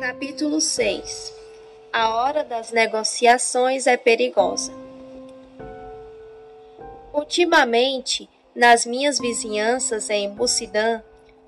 Capítulo 0.00 0.62
6 0.62 1.30
A 1.92 2.14
hora 2.14 2.42
das 2.42 2.72
negociações 2.72 3.86
é 3.86 3.98
perigosa. 3.98 4.72
Ultimamente, 7.12 8.26
nas 8.56 8.86
minhas 8.86 9.18
vizinhanças 9.18 10.08
em 10.08 10.30
Bucidã, 10.30 11.02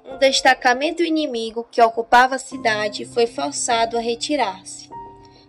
um 0.05 0.19
destacamento 0.19 1.03
inimigo 1.03 1.67
que 1.71 1.81
ocupava 1.81 2.35
a 2.35 2.39
cidade 2.39 3.07
foi 3.07 3.27
forçado 3.27 3.97
a 3.97 4.03
retirar-se. 4.03 4.91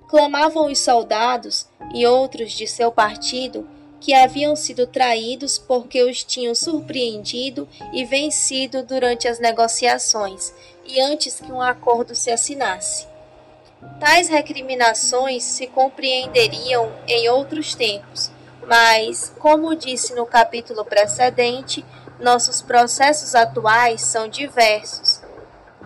Clamavam 0.07 0.71
os 0.71 0.79
soldados 0.79 1.67
e 1.93 2.07
outros 2.07 2.53
de 2.53 2.65
seu 2.67 2.89
partido 2.89 3.67
que 4.03 4.13
haviam 4.13 4.53
sido 4.53 4.85
traídos 4.85 5.57
porque 5.57 6.03
os 6.03 6.25
tinham 6.25 6.53
surpreendido 6.53 7.69
e 7.93 8.03
vencido 8.03 8.83
durante 8.83 9.29
as 9.29 9.39
negociações 9.39 10.53
e 10.85 10.99
antes 10.99 11.39
que 11.39 11.49
um 11.49 11.61
acordo 11.61 12.13
se 12.13 12.29
assinasse. 12.29 13.07
Tais 14.01 14.27
recriminações 14.27 15.43
se 15.43 15.67
compreenderiam 15.67 16.91
em 17.07 17.29
outros 17.29 17.75
tempos, 17.75 18.29
mas, 18.67 19.33
como 19.39 19.73
disse 19.73 20.13
no 20.13 20.25
capítulo 20.25 20.83
precedente, 20.83 21.85
nossos 22.19 22.61
processos 22.61 23.33
atuais 23.33 24.01
são 24.01 24.27
diversos 24.27 25.21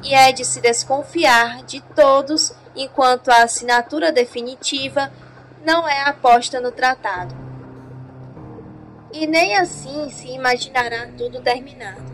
e 0.01 0.15
é 0.15 0.31
de 0.31 0.43
se 0.43 0.59
desconfiar 0.59 1.63
de 1.65 1.81
todos 1.95 2.51
enquanto 2.75 3.29
a 3.29 3.43
assinatura 3.43 4.11
definitiva 4.11 5.11
não 5.63 5.87
é 5.87 6.01
aposta 6.01 6.59
no 6.59 6.71
tratado. 6.71 7.46
E 9.11 9.25
nem 9.25 9.55
assim 9.55 10.09
se 10.09 10.27
imaginará 10.29 11.07
tudo 11.17 11.41
terminado. 11.41 12.11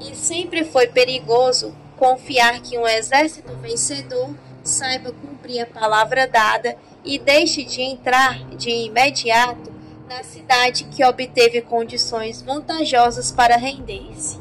E 0.00 0.14
sempre 0.14 0.64
foi 0.64 0.86
perigoso 0.86 1.74
confiar 1.96 2.60
que 2.60 2.78
um 2.78 2.86
exército 2.86 3.54
vencedor 3.56 4.34
saiba 4.62 5.12
cumprir 5.12 5.60
a 5.60 5.66
palavra 5.66 6.26
dada 6.26 6.76
e 7.04 7.18
deixe 7.18 7.64
de 7.64 7.80
entrar 7.80 8.44
de 8.56 8.70
imediato 8.70 9.72
na 10.08 10.22
cidade 10.22 10.84
que 10.84 11.04
obteve 11.04 11.62
condições 11.62 12.42
vantajosas 12.42 13.30
para 13.30 13.56
render-se. 13.56 14.38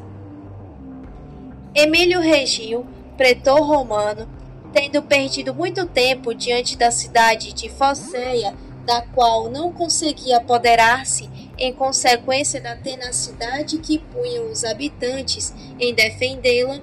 Emílio 1.74 2.20
Regil, 2.20 2.86
pretor 3.18 3.60
romano, 3.62 4.28
tendo 4.74 5.02
perdido 5.02 5.54
muito 5.54 5.86
tempo 5.86 6.34
diante 6.34 6.78
da 6.78 6.92
cidade 6.92 7.54
de 7.54 7.70
Fosseia, 7.70 8.54
da 8.86 9.02
qual 9.02 9.50
não 9.50 9.72
conseguia 9.72 10.38
apoderar-se 10.38 11.30
em 11.58 11.74
consequência 11.74 12.62
da 12.62 12.76
tenacidade 12.76 13.78
que 13.80 13.98
punham 13.98 14.52
os 14.52 14.64
habitantes 14.64 15.54
em 15.80 15.94
defendê-la, 15.94 16.80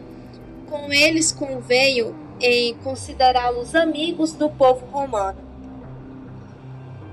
com 0.69 0.93
eles 0.93 1.31
conveio 1.31 2.17
em 2.41 2.75
considerá-los 2.77 3.75
amigos 3.75 4.33
do 4.33 4.51
povo 4.51 4.87
romano 4.87 5.53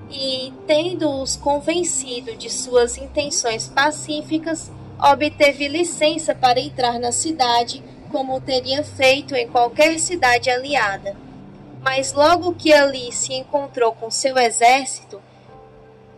e, 0.09 0.52
tendo-os 0.66 1.36
convencido 1.36 2.36
de 2.36 2.50
suas 2.50 2.98
intenções 2.98 3.68
pacíficas, 3.68 4.72
obteve 5.00 5.68
licença 5.68 6.34
para 6.34 6.59
entrar 6.59 7.00
na 7.00 7.12
cidade, 7.12 7.84
como 8.12 8.42
teria 8.42 8.84
feito 8.84 9.36
em 9.36 9.48
qualquer 9.48 10.00
cidade 10.00 10.50
aliada. 10.50 11.16
Mas 11.92 12.14
logo 12.14 12.54
que 12.54 12.72
ali 12.72 13.12
se 13.12 13.34
encontrou 13.34 13.92
com 13.94 14.12
seu 14.12 14.38
exército, 14.38 15.20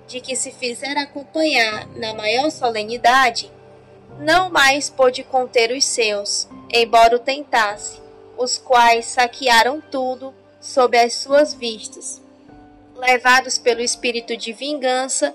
de 0.05 0.19
que 0.19 0.36
se 0.36 0.52
fizera 0.52 1.03
acompanhar 1.03 1.88
na 1.95 2.13
maior 2.13 2.52
solenidade, 2.52 3.50
não 4.19 4.50
mais 4.50 4.89
pôde 4.89 5.23
conter 5.23 5.72
os 5.72 5.86
seus, 5.86 6.45
embora 6.73 7.16
o 7.16 7.19
tentasse, 7.19 8.02
os 8.38 8.58
quais 8.58 9.05
saquearam 9.05 9.80
tudo 9.80 10.33
sob 10.59 10.97
as 10.97 11.13
suas 11.13 11.53
vistas 11.53 12.22
levados 12.94 13.57
pelo 13.57 13.79
espírito 13.79 14.35
de 14.35 14.51
vingança 14.51 15.34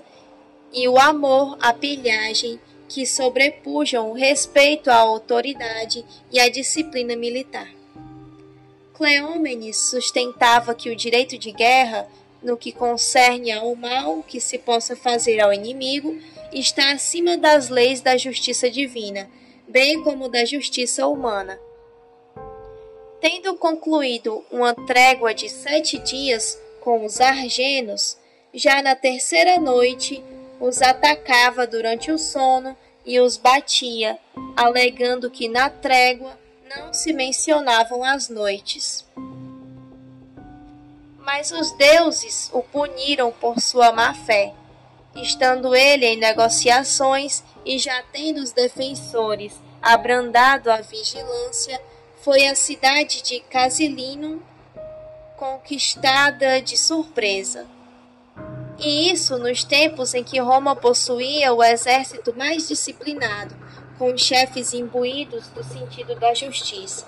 e 0.71 0.87
o 0.87 0.99
amor 0.99 1.57
à 1.59 1.73
pilhagem 1.73 2.59
que 2.87 3.07
sobrepujam 3.07 4.11
o 4.11 4.13
respeito 4.13 4.91
à 4.91 4.97
autoridade 4.97 6.05
e 6.31 6.39
à 6.39 6.47
disciplina 6.47 7.15
militar. 7.15 7.76
Cleómenes 8.97 9.77
sustentava 9.77 10.73
que 10.73 10.89
o 10.89 10.95
direito 10.95 11.37
de 11.37 11.51
guerra, 11.51 12.09
no 12.41 12.57
que 12.57 12.71
concerne 12.71 13.51
ao 13.51 13.75
mal 13.75 14.23
que 14.23 14.41
se 14.41 14.57
possa 14.57 14.95
fazer 14.95 15.39
ao 15.39 15.53
inimigo, 15.53 16.17
está 16.51 16.93
acima 16.93 17.37
das 17.37 17.69
leis 17.69 18.01
da 18.01 18.17
justiça 18.17 18.71
divina, 18.71 19.29
bem 19.67 20.01
como 20.01 20.27
da 20.27 20.43
justiça 20.45 21.05
humana. 21.05 21.59
Tendo 23.21 23.55
concluído 23.55 24.43
uma 24.49 24.73
trégua 24.73 25.31
de 25.31 25.47
sete 25.47 25.99
dias, 25.99 26.59
com 26.81 27.05
os 27.05 27.21
argenos, 27.21 28.17
já 28.51 28.81
na 28.81 28.95
terceira 28.95 29.59
noite 29.59 30.23
os 30.59 30.81
atacava 30.81 31.67
durante 31.67 32.11
o 32.11 32.17
sono 32.17 32.75
e 33.05 33.19
os 33.19 33.37
batia, 33.37 34.17
alegando 34.55 35.29
que 35.29 35.47
na 35.47 35.69
trégua 35.69 36.46
não 36.77 36.93
se 36.93 37.11
mencionavam 37.13 38.03
as 38.03 38.29
noites. 38.29 39.05
Mas 41.19 41.51
os 41.51 41.71
deuses 41.73 42.49
o 42.53 42.61
puniram 42.61 43.31
por 43.31 43.59
sua 43.59 43.91
má 43.91 44.13
fé. 44.13 44.53
Estando 45.15 45.75
ele 45.75 46.05
em 46.05 46.17
negociações 46.17 47.43
e 47.65 47.77
já 47.79 48.03
tendo 48.13 48.37
os 48.37 48.51
defensores 48.51 49.53
abrandado 49.81 50.71
a 50.71 50.81
vigilância, 50.81 51.81
foi 52.21 52.47
a 52.47 52.55
cidade 52.55 53.21
de 53.21 53.39
Casilino 53.41 54.41
conquistada 55.35 56.61
de 56.61 56.77
surpresa. 56.77 57.67
E 58.79 59.11
isso 59.11 59.37
nos 59.37 59.63
tempos 59.63 60.13
em 60.13 60.23
que 60.23 60.39
Roma 60.39 60.75
possuía 60.75 61.53
o 61.53 61.63
exército 61.63 62.35
mais 62.35 62.67
disciplinado, 62.67 63.55
com 63.97 64.17
chefes 64.17 64.73
imbuídos 64.73 65.47
do 65.49 65.63
sentido 65.63 66.15
da 66.15 66.33
justiça. 66.33 67.05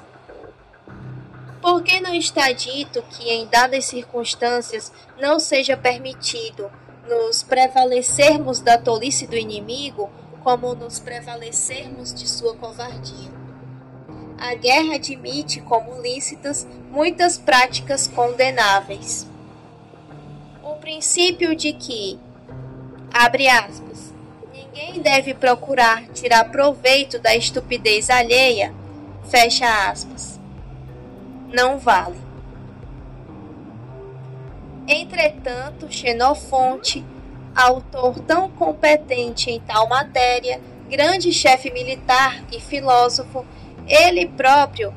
Por 1.62 1.84
que 1.84 2.00
não 2.00 2.14
está 2.14 2.52
dito 2.52 3.02
que, 3.04 3.30
em 3.30 3.48
dadas 3.48 3.86
circunstâncias, 3.86 4.92
não 5.20 5.40
seja 5.40 5.76
permitido 5.76 6.72
nos 7.08 7.44
prevalecermos 7.44 8.60
da 8.60 8.78
tolice 8.78 9.28
do 9.28 9.36
inimigo, 9.36 10.10
como 10.44 10.74
nos 10.74 11.00
prevalecermos 11.00 12.14
de 12.14 12.28
sua 12.28 12.56
covardia? 12.56 13.40
a 14.40 14.56
guerra 14.56 14.96
admite 14.96 15.60
como 15.60 16.02
lícitas 16.02 16.66
muitas 16.90 17.38
práticas 17.38 18.08
condenáveis. 18.08 19.28
O 20.64 20.76
princípio 20.76 21.56
de 21.56 21.74
que, 21.74 22.18
abre 23.14 23.50
aspas, 23.50 23.89
ninguém 24.80 25.02
deve 25.02 25.34
procurar 25.34 26.08
tirar 26.14 26.46
proveito 26.46 27.20
da 27.20 27.36
estupidez 27.36 28.10
alheia, 28.10 28.74
fecha 29.30 29.90
aspas, 29.90 30.40
não 31.52 31.78
vale. 31.78 32.16
Entretanto, 34.88 35.92
Xenofonte, 35.92 37.04
autor 37.54 38.20
tão 38.22 38.50
competente 38.50 39.52
em 39.52 39.60
tal 39.60 39.88
matéria, 39.88 40.62
grande 40.90 41.32
chefe 41.32 41.72
militar 41.72 42.42
e 42.52 42.60
filósofo, 42.60 43.46
ele 43.86 44.28
próprio, 44.28 44.94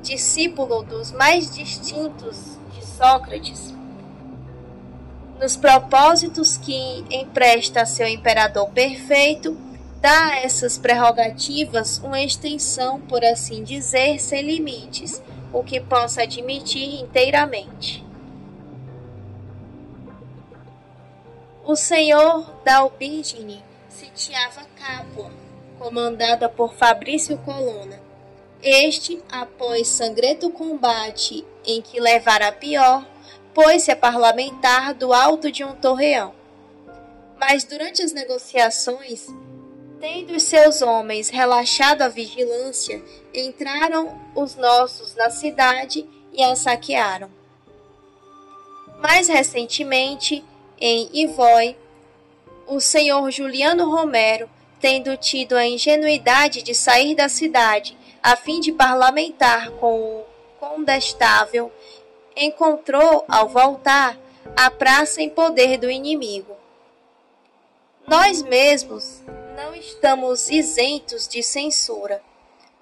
discípulo 0.00 0.82
dos 0.82 1.12
mais 1.12 1.54
distintos 1.54 2.56
de 2.72 2.86
Sócrates, 2.86 3.74
nos 5.40 5.56
propósitos 5.56 6.56
que 6.56 7.04
empresta 7.10 7.82
a 7.82 7.86
seu 7.86 8.08
imperador 8.08 8.68
perfeito, 8.70 9.56
dá 10.00 10.32
a 10.32 10.40
essas 10.40 10.76
prerrogativas 10.76 11.98
uma 11.98 12.20
extensão, 12.20 13.00
por 13.00 13.24
assim 13.24 13.62
dizer, 13.62 14.18
sem 14.18 14.42
limites, 14.42 15.22
o 15.52 15.62
que 15.62 15.80
possa 15.80 16.22
admitir 16.22 17.00
inteiramente. 17.00 18.04
O 21.64 21.76
senhor 21.76 22.50
da 22.64 22.78
Albigine 22.78 23.62
sitiava 23.88 24.62
Capua, 24.76 25.30
comandada 25.78 26.48
por 26.48 26.74
Fabrício 26.74 27.36
Colonna, 27.38 28.00
este, 28.62 29.22
após 29.30 29.86
sangrento 29.86 30.50
combate 30.50 31.44
em 31.64 31.80
que 31.80 32.00
levara 32.00 32.48
a 32.48 32.52
pior, 32.52 33.06
pôs-se 33.58 33.90
a 33.90 33.96
parlamentar 33.96 34.94
do 34.94 35.12
alto 35.12 35.50
de 35.50 35.64
um 35.64 35.74
torreão. 35.74 36.32
Mas 37.40 37.64
durante 37.64 38.00
as 38.00 38.12
negociações, 38.12 39.26
tendo 39.98 40.36
os 40.36 40.44
seus 40.44 40.80
homens 40.80 41.28
relaxado 41.28 42.02
a 42.02 42.08
vigilância, 42.08 43.02
entraram 43.34 44.16
os 44.32 44.54
nossos 44.54 45.16
na 45.16 45.28
cidade 45.28 46.08
e 46.32 46.40
a 46.40 46.54
saquearam. 46.54 47.28
Mais 49.00 49.26
recentemente, 49.26 50.44
em 50.80 51.10
Ivói, 51.12 51.76
o 52.64 52.78
senhor 52.78 53.28
Juliano 53.32 53.90
Romero, 53.90 54.48
tendo 54.80 55.16
tido 55.16 55.56
a 55.56 55.66
ingenuidade 55.66 56.62
de 56.62 56.76
sair 56.76 57.16
da 57.16 57.28
cidade 57.28 57.98
a 58.22 58.36
fim 58.36 58.60
de 58.60 58.70
parlamentar 58.70 59.72
com 59.72 59.98
o 60.00 60.24
condestável, 60.60 61.72
encontrou, 62.38 63.24
ao 63.28 63.48
voltar, 63.48 64.16
a 64.56 64.70
praça 64.70 65.20
em 65.20 65.28
poder 65.28 65.78
do 65.78 65.90
inimigo. 65.90 66.56
Nós 68.06 68.42
mesmos 68.42 69.22
não 69.56 69.74
estamos 69.74 70.48
isentos 70.48 71.28
de 71.28 71.42
censura. 71.42 72.22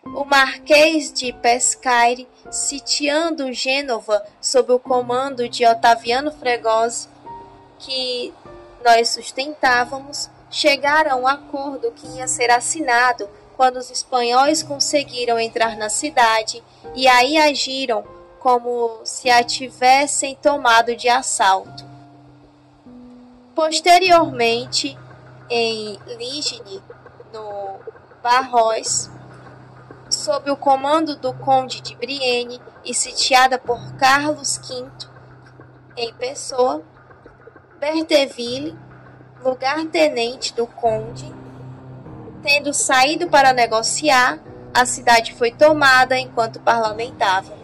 O 0.04 0.24
Marquês 0.24 1.12
de 1.12 1.32
Pescaire, 1.32 2.28
sitiando 2.50 3.52
Gênova 3.52 4.24
sob 4.40 4.72
o 4.72 4.78
comando 4.78 5.48
de 5.48 5.66
Otaviano 5.66 6.30
Fregoso, 6.30 7.08
que 7.78 8.32
nós 8.84 9.08
sustentávamos, 9.08 10.30
chegaram 10.48 11.12
a 11.12 11.16
um 11.16 11.26
acordo 11.26 11.90
que 11.90 12.06
ia 12.16 12.28
ser 12.28 12.50
assinado 12.50 13.28
quando 13.56 13.78
os 13.78 13.90
espanhóis 13.90 14.62
conseguiram 14.62 15.40
entrar 15.40 15.76
na 15.76 15.88
cidade 15.88 16.62
e 16.94 17.08
aí 17.08 17.36
agiram 17.36 18.15
como 18.46 19.00
se 19.02 19.28
a 19.28 19.42
tivessem 19.42 20.36
tomado 20.36 20.94
de 20.94 21.08
assalto. 21.08 21.84
Posteriormente, 23.56 24.96
em 25.50 25.98
Ligny, 26.16 26.80
no 27.32 27.80
Barros, 28.22 29.10
sob 30.08 30.48
o 30.48 30.56
comando 30.56 31.16
do 31.16 31.32
conde 31.32 31.80
de 31.80 31.96
Brienne 31.96 32.60
e 32.84 32.94
sitiada 32.94 33.58
por 33.58 33.80
Carlos 33.96 34.58
V 34.58 34.86
em 35.96 36.14
pessoa, 36.14 36.84
Berteville, 37.80 38.78
lugar-tenente 39.42 40.54
do 40.54 40.68
conde, 40.68 41.34
tendo 42.44 42.72
saído 42.72 43.26
para 43.28 43.52
negociar, 43.52 44.38
a 44.72 44.86
cidade 44.86 45.34
foi 45.34 45.50
tomada 45.50 46.16
enquanto 46.16 46.60
parlamentava. 46.60 47.55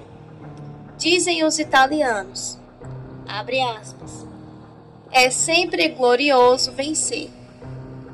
Dizem 1.02 1.42
os 1.42 1.58
italianos, 1.58 2.56
abre 3.26 3.60
aspas, 3.60 4.24
é 5.10 5.30
sempre 5.30 5.88
glorioso 5.88 6.70
vencer. 6.70 7.28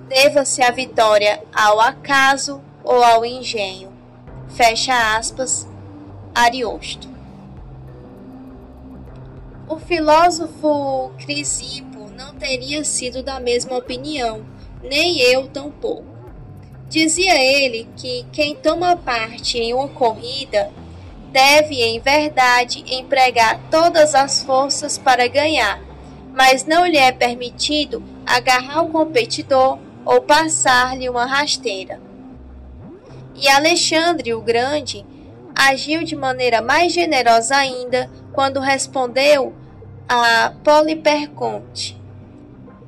Deva-se 0.08 0.62
a 0.62 0.70
vitória 0.70 1.38
ao 1.54 1.78
acaso 1.80 2.62
ou 2.82 3.04
ao 3.04 3.26
engenho. 3.26 3.92
Fecha 4.48 5.18
aspas, 5.18 5.68
Ariosto. 6.34 7.10
O 9.68 9.78
filósofo 9.78 11.12
Crisipo 11.18 12.08
não 12.16 12.36
teria 12.36 12.82
sido 12.84 13.22
da 13.22 13.38
mesma 13.38 13.76
opinião, 13.76 14.46
nem 14.82 15.20
eu 15.20 15.46
tampouco. 15.48 16.06
Dizia 16.88 17.34
ele 17.34 17.86
que 17.98 18.24
quem 18.32 18.56
toma 18.56 18.96
parte 18.96 19.58
em 19.58 19.74
uma 19.74 19.88
corrida 19.88 20.72
deve, 21.38 21.80
em 21.80 22.00
verdade, 22.00 22.82
empregar 22.88 23.60
todas 23.70 24.12
as 24.12 24.42
forças 24.42 24.98
para 24.98 25.28
ganhar, 25.28 25.80
mas 26.34 26.64
não 26.64 26.84
lhe 26.84 26.98
é 26.98 27.12
permitido 27.12 28.02
agarrar 28.26 28.82
o 28.82 28.88
competidor 28.88 29.78
ou 30.04 30.20
passar-lhe 30.20 31.08
uma 31.08 31.26
rasteira. 31.26 32.00
E 33.36 33.48
Alexandre 33.48 34.34
o 34.34 34.40
Grande 34.40 35.06
agiu 35.54 36.02
de 36.02 36.16
maneira 36.16 36.60
mais 36.60 36.92
generosa 36.92 37.54
ainda 37.54 38.10
quando 38.32 38.58
respondeu 38.58 39.54
a 40.08 40.52
Poliperconte, 40.64 41.96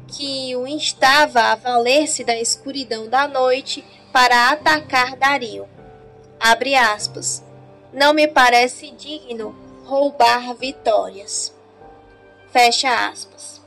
que 0.09 0.57
o 0.57 0.67
instava 0.67 1.53
a 1.53 1.55
valer-se 1.55 2.25
da 2.25 2.37
escuridão 2.37 3.09
da 3.09 3.29
noite 3.29 3.85
para 4.13 4.51
atacar 4.51 5.15
Dario. 5.15 5.69
Abre 6.41 6.75
aspas. 6.75 7.49
Não 7.93 8.15
me 8.15 8.29
parece 8.29 8.93
digno 8.93 9.53
roubar 9.85 10.55
vitórias. 10.55 11.53
Fecha 12.53 13.09
aspas. 13.09 13.61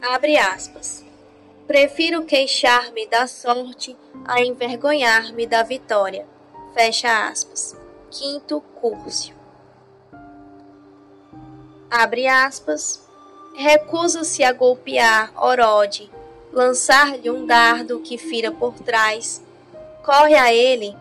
Abre 0.00 0.38
aspas. 0.38 1.04
Prefiro 1.66 2.24
queixar-me 2.24 3.06
da 3.06 3.26
sorte 3.26 3.94
a 4.24 4.42
envergonhar-me 4.42 5.46
da 5.46 5.62
vitória. 5.62 6.26
Fecha 6.72 7.28
aspas. 7.28 7.76
Quinto 8.10 8.62
Cúrcio. 8.80 9.34
Abre 11.90 12.26
aspas. 12.26 13.06
Recusa-se 13.54 14.42
a 14.42 14.52
golpear 14.52 15.30
Orode, 15.36 16.10
lançar-lhe 16.52 17.30
um 17.30 17.46
dardo 17.46 18.00
que 18.00 18.16
fira 18.16 18.50
por 18.50 18.74
trás. 18.80 19.42
Corre 20.02 20.34
a 20.34 20.52
ele 20.52 20.96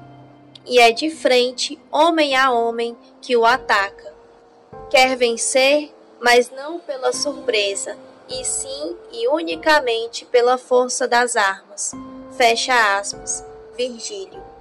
e 0.66 0.80
é 0.80 0.92
de 0.92 1.10
frente, 1.10 1.80
homem 1.92 2.36
a 2.36 2.52
homem, 2.52 2.98
que 3.22 3.36
o 3.36 3.46
ataca. 3.46 4.14
Quer 4.90 5.16
vencer, 5.16 5.94
mas 6.20 6.50
não 6.50 6.80
pela 6.80 7.12
surpresa, 7.12 7.98
e 8.30 8.46
sim 8.46 8.96
e 9.12 9.28
unicamente 9.28 10.26
pela 10.26 10.58
força 10.58 11.08
das 11.08 11.36
armas. 11.36 11.92
Fecha 12.38 12.98
aspas. 12.98 13.44
Virgílio. 13.76 14.53